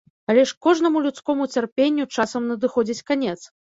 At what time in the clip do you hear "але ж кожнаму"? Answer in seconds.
0.33-1.03